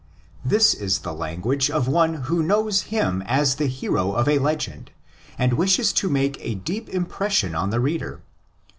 [0.43, 4.89] This is the language of one who knows him as the hero of a legend,
[5.37, 8.23] and wishes to make a deep impression on the reader.